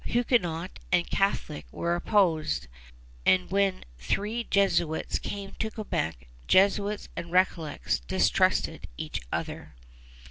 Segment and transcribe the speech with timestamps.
[0.03, 2.65] Huguenot and Catholic were opposed;
[3.23, 9.75] and when three Jesuits came to Quebec, Jesuits and Recollets distrusted each other.